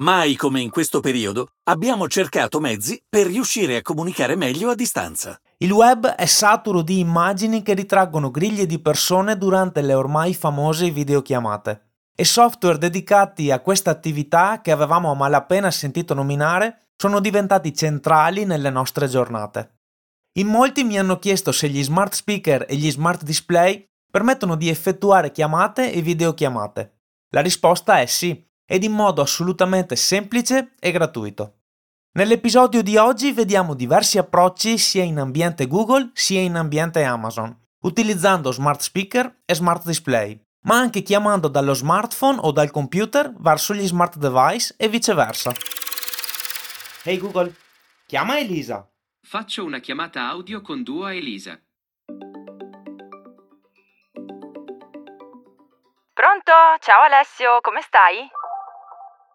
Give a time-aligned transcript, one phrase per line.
[0.00, 5.38] Mai come in questo periodo abbiamo cercato mezzi per riuscire a comunicare meglio a distanza.
[5.58, 10.88] Il web è saturo di immagini che ritraggono griglie di persone durante le ormai famose
[10.88, 11.88] videochiamate.
[12.16, 18.46] E software dedicati a questa attività che avevamo a malapena sentito nominare sono diventati centrali
[18.46, 19.80] nelle nostre giornate.
[20.38, 24.70] In molti mi hanno chiesto se gli smart speaker e gli smart display permettono di
[24.70, 27.00] effettuare chiamate e videochiamate.
[27.32, 31.54] La risposta è sì, ed in modo assolutamente semplice e gratuito.
[32.12, 38.52] Nell'episodio di oggi vediamo diversi approcci sia in ambiente Google sia in ambiente Amazon, utilizzando
[38.52, 43.84] smart speaker e smart display, ma anche chiamando dallo smartphone o dal computer verso gli
[43.84, 45.52] smart device e viceversa.
[47.02, 47.52] Hey Google,
[48.06, 48.88] chiama Elisa.
[49.20, 51.60] Faccio una chiamata audio con Duo a Elisa.
[56.12, 56.52] Pronto?
[56.78, 58.28] Ciao Alessio, come stai?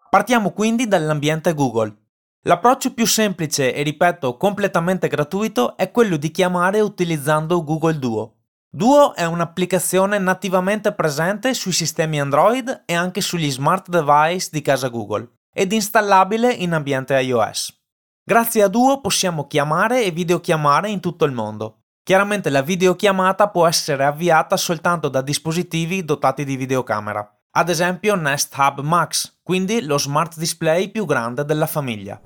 [0.08, 1.94] Partiamo quindi dall'ambiente Google.
[2.42, 8.34] L'approccio più semplice e ripeto completamente gratuito è quello di chiamare utilizzando Google Duo.
[8.70, 14.88] Duo è un'applicazione nativamente presente sui sistemi Android e anche sugli smart device di casa
[14.88, 17.76] Google ed installabile in ambiente iOS.
[18.22, 21.80] Grazie a Duo possiamo chiamare e videochiamare in tutto il mondo.
[22.04, 28.54] Chiaramente la videochiamata può essere avviata soltanto da dispositivi dotati di videocamera ad esempio Nest
[28.58, 32.20] Hub Max, quindi lo smart display più grande della famiglia.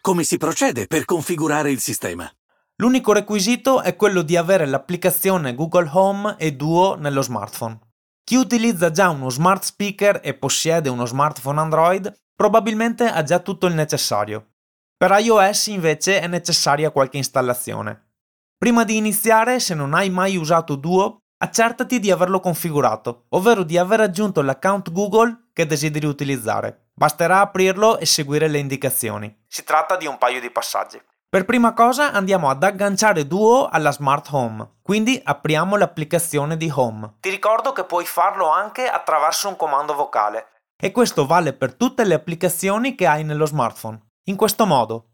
[0.00, 2.30] Come si procede per configurare il sistema?
[2.76, 7.80] L'unico requisito è quello di avere l'applicazione Google Home e Duo nello smartphone.
[8.22, 13.66] Chi utilizza già uno smart speaker e possiede uno smartphone Android probabilmente ha già tutto
[13.66, 14.52] il necessario.
[14.96, 18.12] Per iOS invece è necessaria qualche installazione.
[18.56, 23.78] Prima di iniziare, se non hai mai usato Duo, accertati di averlo configurato, ovvero di
[23.78, 26.88] aver aggiunto l'account Google che desideri utilizzare.
[26.92, 29.44] Basterà aprirlo e seguire le indicazioni.
[29.46, 31.00] Si tratta di un paio di passaggi.
[31.30, 37.16] Per prima cosa andiamo ad agganciare Duo alla Smart Home, quindi apriamo l'applicazione di Home.
[37.20, 40.46] Ti ricordo che puoi farlo anche attraverso un comando vocale
[40.76, 43.98] e questo vale per tutte le applicazioni che hai nello smartphone.
[44.24, 45.12] In questo modo.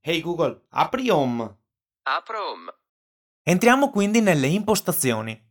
[0.00, 1.56] Hey Google, apri Home.
[2.02, 2.74] Apro Home.
[3.42, 5.43] Entriamo quindi nelle impostazioni.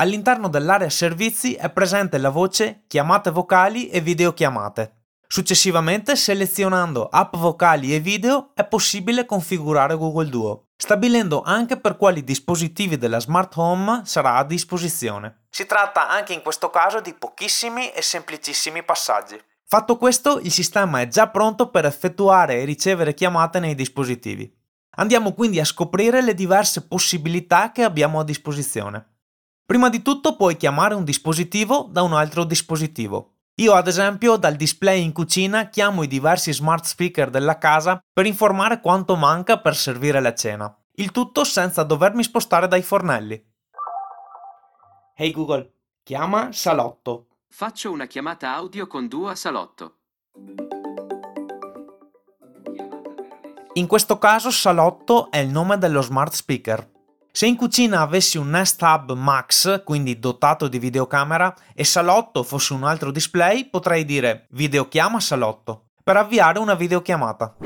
[0.00, 5.06] All'interno dell'area servizi è presente la voce chiamate vocali e videochiamate.
[5.26, 12.22] Successivamente, selezionando app vocali e video, è possibile configurare Google Duo, stabilendo anche per quali
[12.22, 15.46] dispositivi della smart home sarà a disposizione.
[15.50, 19.36] Si tratta anche in questo caso di pochissimi e semplicissimi passaggi.
[19.66, 24.48] Fatto questo, il sistema è già pronto per effettuare e ricevere chiamate nei dispositivi.
[24.98, 29.17] Andiamo quindi a scoprire le diverse possibilità che abbiamo a disposizione.
[29.68, 33.34] Prima di tutto puoi chiamare un dispositivo da un altro dispositivo.
[33.56, 38.24] Io ad esempio dal display in cucina chiamo i diversi smart speaker della casa per
[38.24, 40.74] informare quanto manca per servire la cena.
[40.92, 43.44] Il tutto senza dovermi spostare dai fornelli.
[45.14, 45.70] Hey Google,
[46.02, 47.26] chiama salotto.
[47.50, 49.96] Faccio una chiamata audio con Duo a salotto.
[53.74, 56.96] In questo caso salotto è il nome dello smart speaker.
[57.30, 62.72] Se in cucina avessi un Nest Hub Max, quindi dotato di videocamera, e salotto fosse
[62.72, 67.56] un altro display, potrei dire videochiama salotto per avviare una videochiamata.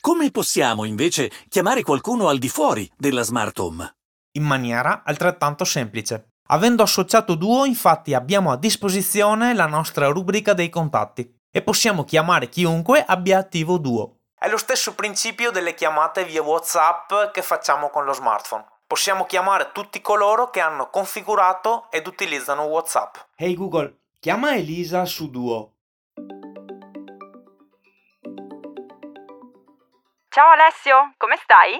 [0.00, 3.96] Come possiamo invece chiamare qualcuno al di fuori della smart home?
[4.36, 6.28] In maniera altrettanto semplice.
[6.50, 12.48] Avendo associato Duo, infatti, abbiamo a disposizione la nostra rubrica dei contatti e possiamo chiamare
[12.48, 14.17] chiunque abbia attivo Duo.
[14.40, 18.64] È lo stesso principio delle chiamate via WhatsApp che facciamo con lo smartphone.
[18.86, 23.16] Possiamo chiamare tutti coloro che hanno configurato ed utilizzano WhatsApp.
[23.34, 25.72] Hey Google, chiama Elisa su Duo.
[30.28, 31.76] Ciao Alessio, come stai?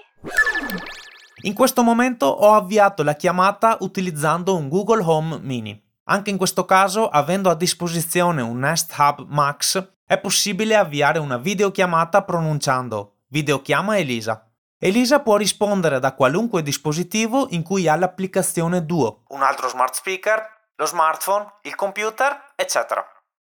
[1.43, 5.81] In questo momento ho avviato la chiamata utilizzando un Google Home Mini.
[6.06, 11.37] Anche in questo caso, avendo a disposizione un Nest Hub Max, è possibile avviare una
[11.37, 14.50] videochiamata pronunciando videochiama Elisa.
[14.78, 20.43] Elisa può rispondere da qualunque dispositivo in cui ha l'applicazione Duo, un altro smart speaker,
[20.76, 23.05] lo smartphone, il computer, eccetera.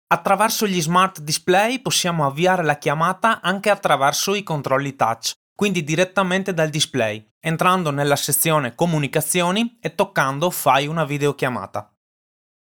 [0.09, 6.53] Attraverso gli smart display possiamo avviare la chiamata anche attraverso i controlli touch, quindi direttamente
[6.53, 11.92] dal display, entrando nella sezione Comunicazioni e toccando Fai una videochiamata.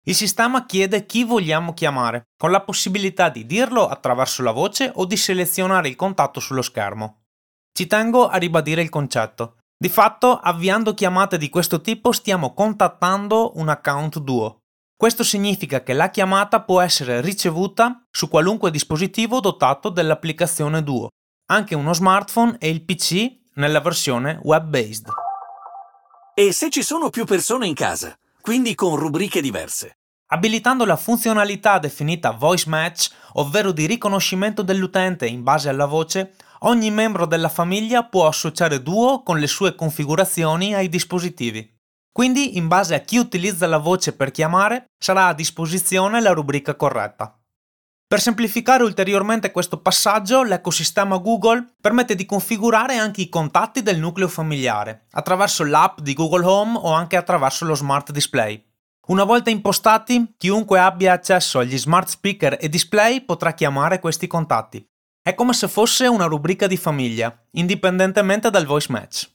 [0.04, 5.04] Il sistema chiede chi vogliamo chiamare, con la possibilità di dirlo attraverso la voce o
[5.04, 7.24] di selezionare il contatto sullo schermo.
[7.72, 9.58] Ci tengo a ribadire il concetto.
[9.76, 14.60] Di fatto, avviando chiamate di questo tipo stiamo contattando un account duo.
[15.00, 21.08] Questo significa che la chiamata può essere ricevuta su qualunque dispositivo dotato dell'applicazione Duo,
[21.46, 25.08] anche uno smartphone e il PC nella versione web-based.
[26.34, 29.92] E se ci sono più persone in casa, quindi con rubriche diverse?
[30.32, 36.90] Abilitando la funzionalità definita Voice Match, ovvero di riconoscimento dell'utente in base alla voce, ogni
[36.90, 41.74] membro della famiglia può associare Duo con le sue configurazioni ai dispositivi.
[42.12, 46.74] Quindi, in base a chi utilizza la voce per chiamare, sarà a disposizione la rubrica
[46.74, 47.39] corretta.
[48.10, 54.26] Per semplificare ulteriormente questo passaggio, l'ecosistema Google permette di configurare anche i contatti del nucleo
[54.26, 58.60] familiare, attraverso l'app di Google Home o anche attraverso lo smart display.
[59.06, 64.84] Una volta impostati, chiunque abbia accesso agli smart speaker e display potrà chiamare questi contatti.
[65.22, 69.30] È come se fosse una rubrica di famiglia, indipendentemente dal voice match.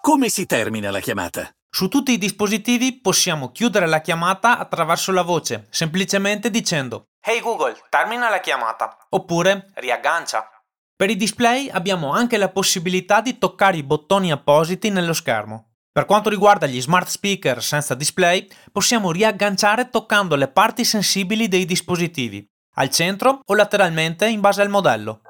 [0.00, 1.48] Come si termina la chiamata?
[1.70, 7.76] Su tutti i dispositivi possiamo chiudere la chiamata attraverso la voce, semplicemente dicendo Hey Google,
[7.88, 10.48] termina la chiamata, oppure riaggancia.
[10.94, 15.72] Per i display abbiamo anche la possibilità di toccare i bottoni appositi nello schermo.
[15.90, 21.64] Per quanto riguarda gli smart speaker senza display, possiamo riagganciare toccando le parti sensibili dei
[21.64, 25.22] dispositivi, al centro o lateralmente in base al modello.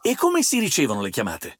[0.00, 1.58] E come si ricevono le chiamate?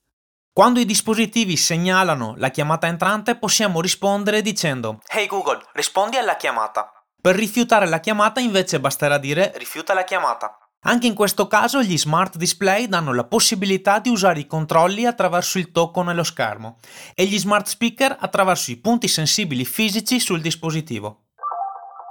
[0.50, 6.90] Quando i dispositivi segnalano la chiamata entrante possiamo rispondere dicendo Hey Google, rispondi alla chiamata.
[7.26, 10.58] Per rifiutare la chiamata invece basterà dire rifiuta la chiamata.
[10.82, 15.58] Anche in questo caso gli smart display danno la possibilità di usare i controlli attraverso
[15.58, 16.78] il tocco nello schermo
[17.16, 21.24] e gli smart speaker attraverso i punti sensibili fisici sul dispositivo.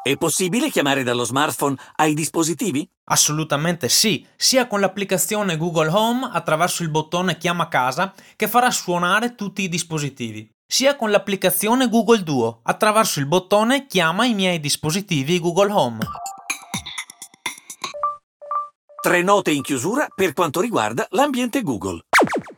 [0.03, 2.85] È possibile chiamare dallo smartphone ai dispositivi?
[3.05, 9.33] Assolutamente sì, sia con l'applicazione Google Home attraverso il bottone Chiama casa che farà suonare
[9.35, 15.39] tutti i dispositivi, sia con l'applicazione Google Duo attraverso il bottone Chiama i miei dispositivi
[15.39, 15.99] Google Home.
[19.01, 22.01] Tre note in chiusura per quanto riguarda l'ambiente Google.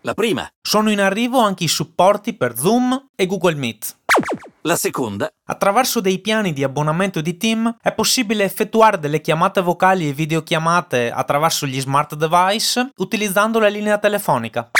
[0.01, 0.49] La prima.
[0.61, 3.97] Sono in arrivo anche i supporti per Zoom e Google Meet.
[4.61, 5.29] La seconda.
[5.45, 11.11] Attraverso dei piani di abbonamento di Team è possibile effettuare delle chiamate vocali e videochiamate
[11.11, 14.71] attraverso gli smart device utilizzando la linea telefonica.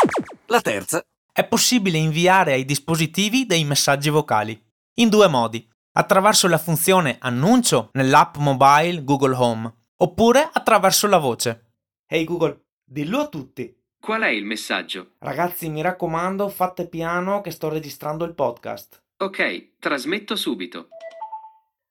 [0.46, 1.04] La terza.
[1.38, 4.60] È possibile inviare ai dispositivi dei messaggi vocali.
[4.96, 5.70] In due modi.
[5.92, 11.74] Attraverso la funzione annuncio nell'app mobile Google Home oppure attraverso la voce.
[12.08, 13.72] Ehi hey Google, dillo a tutti.
[14.00, 15.12] Qual è il messaggio?
[15.20, 19.04] Ragazzi, mi raccomando, fate piano che sto registrando il podcast.
[19.18, 20.88] Ok, trasmetto subito.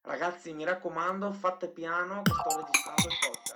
[0.02, 3.54] Ragazzi, mi raccomando, fate piano che sto registrando il podcast.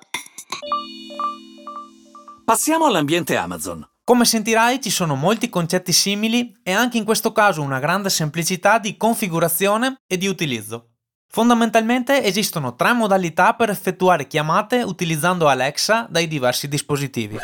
[2.44, 3.89] Passiamo all'ambiente Amazon.
[4.05, 8.79] Come sentirai ci sono molti concetti simili e anche in questo caso una grande semplicità
[8.79, 10.87] di configurazione e di utilizzo.
[11.29, 17.38] Fondamentalmente esistono tre modalità per effettuare chiamate utilizzando Alexa dai diversi dispositivi.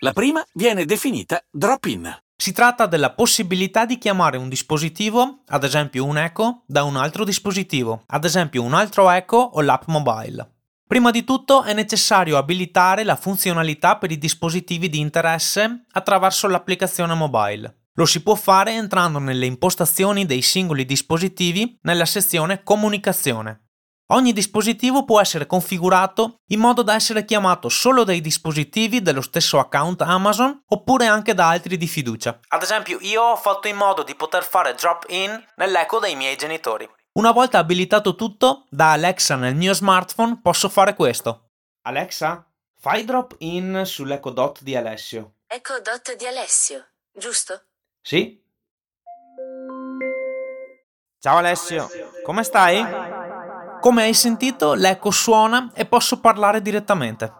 [0.00, 2.14] La prima viene definita drop-in.
[2.36, 7.24] Si tratta della possibilità di chiamare un dispositivo, ad esempio un Echo, da un altro
[7.24, 10.53] dispositivo, ad esempio un altro Echo o l'app mobile.
[10.94, 17.14] Prima di tutto è necessario abilitare la funzionalità per i dispositivi di interesse attraverso l'applicazione
[17.14, 17.86] mobile.
[17.94, 23.70] Lo si può fare entrando nelle impostazioni dei singoli dispositivi nella sezione Comunicazione.
[24.12, 29.58] Ogni dispositivo può essere configurato in modo da essere chiamato solo dai dispositivi dello stesso
[29.58, 32.38] account Amazon oppure anche da altri di fiducia.
[32.46, 36.88] Ad esempio, io ho fatto in modo di poter fare drop-in nell'eco dei miei genitori.
[37.16, 41.50] Una volta abilitato tutto, da Alexa nel mio smartphone posso fare questo.
[41.82, 42.44] Alexa,
[42.76, 45.34] fai drop-in sull'Echo Dot di Alessio.
[45.46, 46.84] Echo Dot di Alessio,
[47.16, 47.66] giusto?
[48.02, 48.42] Sì?
[51.20, 51.88] Ciao Alessio,
[52.24, 52.84] come stai?
[53.80, 57.32] Come hai sentito, l'eco suona e posso parlare direttamente.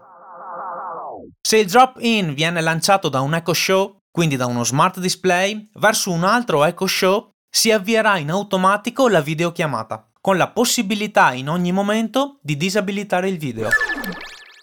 [1.40, 6.12] Se il drop-in viene lanciato da un Echo Show, quindi da uno smart display, verso
[6.12, 11.71] un altro Echo Show, si avvierà in automatico la videochiamata, con la possibilità in ogni
[11.71, 13.69] momento di disabilitare il video.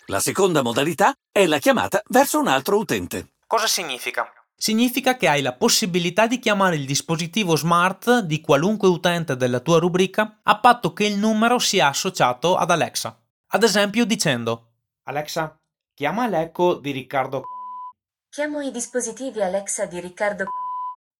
[0.07, 3.29] La seconda modalità è la chiamata verso un altro utente.
[3.47, 4.29] Cosa significa?
[4.53, 9.79] Significa che hai la possibilità di chiamare il dispositivo smart di qualunque utente della tua
[9.79, 13.17] rubrica a patto che il numero sia associato ad Alexa.
[13.53, 15.55] Ad esempio dicendo Alexa,
[15.93, 17.43] chiama l'eco di Riccardo.
[18.29, 20.45] Chiamo i dispositivi Alexa di Riccardo.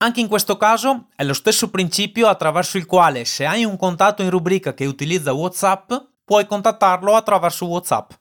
[0.03, 4.23] Anche in questo caso è lo stesso principio attraverso il quale se hai un contatto
[4.23, 5.93] in rubrica che utilizza WhatsApp,
[6.25, 8.11] puoi contattarlo attraverso WhatsApp.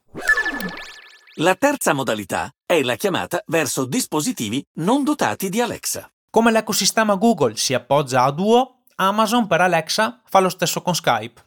[1.37, 6.07] La terza modalità è la chiamata verso dispositivi non dotati di Alexa.
[6.29, 11.43] Come l'ecosistema Google si appoggia a Duo, Amazon per Alexa fa lo stesso con Skype.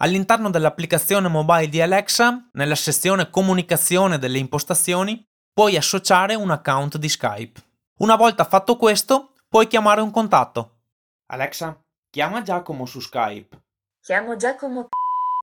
[0.00, 7.08] All'interno dell'applicazione mobile di Alexa, nella sezione comunicazione delle impostazioni, puoi associare un account di
[7.08, 7.62] Skype.
[8.00, 10.80] Una volta fatto questo, puoi chiamare un contatto.
[11.26, 13.62] Alexa, chiama Giacomo su Skype.
[14.00, 14.88] Chiamo Giacomo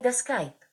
[0.00, 0.64] da Skype.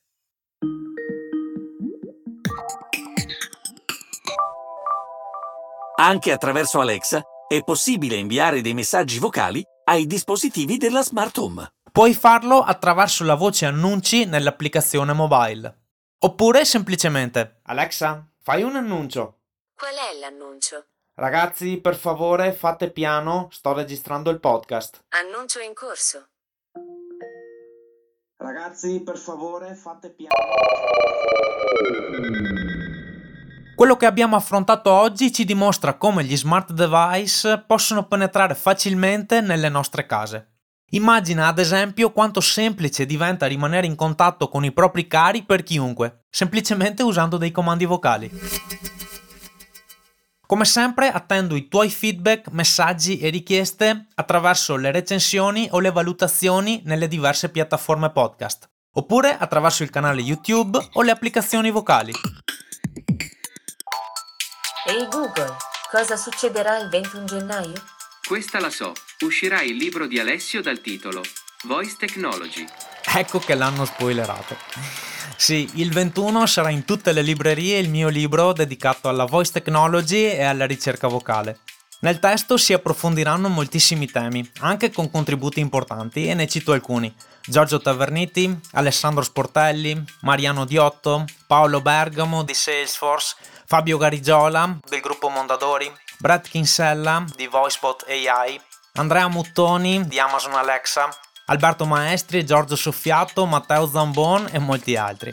[5.96, 11.74] Anche attraverso Alexa è possibile inviare dei messaggi vocali ai dispositivi della smart home.
[11.92, 15.82] Puoi farlo attraverso la voce annunci nell'applicazione mobile.
[16.20, 19.42] Oppure semplicemente Alexa, fai un annuncio.
[19.76, 20.93] Qual è l'annuncio?
[21.16, 25.06] Ragazzi, per favore, fate piano, sto registrando il podcast.
[25.10, 26.30] Annuncio in corso.
[28.38, 30.34] Ragazzi, per favore, fate piano.
[33.76, 39.70] Quello che abbiamo affrontato oggi ci dimostra come gli smart device possono penetrare facilmente nelle
[39.70, 40.62] nostre case.
[40.94, 46.26] Immagina ad esempio quanto semplice diventa rimanere in contatto con i propri cari per chiunque,
[46.32, 48.32] semplicemente usando dei comandi vocali.
[50.46, 56.82] Come sempre attendo i tuoi feedback, messaggi e richieste attraverso le recensioni o le valutazioni
[56.86, 62.12] nelle diverse piattaforme podcast, oppure attraverso il canale YouTube o le applicazioni vocali.
[64.86, 65.56] Ehi Google,
[65.90, 67.82] cosa succederà il 21 gennaio?
[68.28, 68.92] Questa la so.
[69.22, 71.22] Uscirà il libro di Alessio dal titolo
[71.64, 72.66] Voice Technology.
[73.16, 75.13] Ecco che l'hanno spoilerato.
[75.36, 80.26] Sì, il 21 sarà in tutte le librerie il mio libro dedicato alla voice technology
[80.26, 81.60] e alla ricerca vocale.
[82.00, 87.14] Nel testo si approfondiranno moltissimi temi, anche con contributi importanti, e ne cito alcuni.
[87.46, 93.36] Giorgio Taverniti, Alessandro Sportelli, Mariano Diotto, Paolo Bergamo di Salesforce,
[93.66, 98.60] Fabio Garigiola del gruppo Mondadori, Brett Kinsella di VoiceBot AI,
[98.94, 101.10] Andrea Muttoni di Amazon Alexa,
[101.54, 105.32] Alberto Maestri, Giorgio Soffiato, Matteo Zambon e molti altri.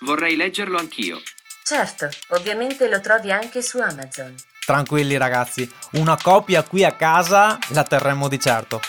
[0.00, 1.20] Vorrei leggerlo anch'io.
[1.62, 4.34] Certo, ovviamente lo trovi anche su Amazon.
[4.64, 8.80] Tranquilli ragazzi, una copia qui a casa la terremo di certo.